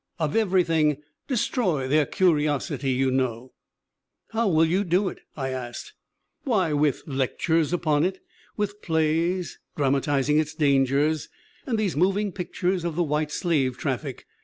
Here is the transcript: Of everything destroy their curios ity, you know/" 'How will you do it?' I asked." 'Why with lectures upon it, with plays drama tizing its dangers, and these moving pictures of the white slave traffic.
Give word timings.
Of 0.17 0.35
everything 0.35 0.97
destroy 1.27 1.87
their 1.87 2.07
curios 2.07 2.71
ity, 2.71 2.89
you 2.89 3.11
know/" 3.11 3.53
'How 4.33 4.47
will 4.47 4.65
you 4.65 4.83
do 4.83 5.09
it?' 5.09 5.19
I 5.37 5.49
asked." 5.49 5.93
'Why 6.43 6.73
with 6.73 7.03
lectures 7.05 7.71
upon 7.71 8.03
it, 8.03 8.19
with 8.57 8.81
plays 8.81 9.59
drama 9.77 10.01
tizing 10.01 10.39
its 10.39 10.55
dangers, 10.55 11.29
and 11.67 11.77
these 11.77 11.95
moving 11.95 12.31
pictures 12.31 12.83
of 12.83 12.95
the 12.95 13.03
white 13.03 13.29
slave 13.31 13.77
traffic. 13.77 14.25